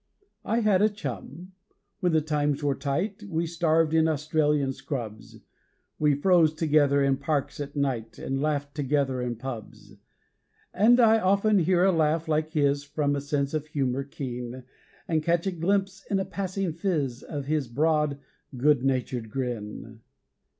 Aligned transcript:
I 0.43 0.61
had 0.61 0.81
a 0.81 0.89
chum. 0.89 1.51
When 1.99 2.11
the 2.11 2.21
times 2.21 2.63
were 2.63 2.73
tight 2.73 3.21
We 3.29 3.45
starved 3.45 3.93
in 3.93 4.07
Australian 4.07 4.73
scrubs; 4.73 5.39
We 5.99 6.15
froze 6.15 6.55
together 6.55 7.03
in 7.03 7.17
parks 7.17 7.59
at 7.59 7.75
night, 7.75 8.17
And 8.17 8.41
laughed 8.41 8.73
together 8.73 9.21
in 9.21 9.35
pubs. 9.35 9.97
And 10.73 10.99
I 10.99 11.19
often 11.19 11.59
hear 11.59 11.83
a 11.83 11.91
laugh 11.91 12.27
like 12.27 12.53
his 12.53 12.83
From 12.83 13.15
a 13.15 13.21
sense 13.21 13.53
of 13.53 13.67
humour 13.67 14.03
keen, 14.03 14.63
And 15.07 15.21
catch 15.21 15.45
a 15.45 15.51
glimpse 15.51 16.03
in 16.09 16.17
a 16.17 16.25
passing 16.25 16.73
phiz 16.73 17.21
Of 17.21 17.45
his 17.45 17.67
broad, 17.67 18.17
good 18.57 18.81
humoured 18.81 19.29
grin. 19.29 19.99